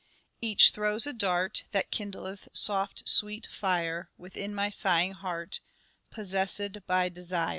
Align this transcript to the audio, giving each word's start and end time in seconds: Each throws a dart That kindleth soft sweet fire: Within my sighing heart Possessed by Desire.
Each 0.41 0.71
throws 0.71 1.05
a 1.05 1.13
dart 1.13 1.65
That 1.73 1.91
kindleth 1.91 2.49
soft 2.53 3.07
sweet 3.07 3.45
fire: 3.45 4.09
Within 4.17 4.51
my 4.55 4.71
sighing 4.71 5.11
heart 5.13 5.59
Possessed 6.09 6.87
by 6.87 7.07
Desire. 7.07 7.49